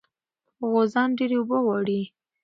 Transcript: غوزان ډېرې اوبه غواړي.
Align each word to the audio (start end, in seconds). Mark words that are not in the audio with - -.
غوزان 0.69 1.09
ډېرې 1.17 1.35
اوبه 1.39 1.57
غواړي. 1.65 2.01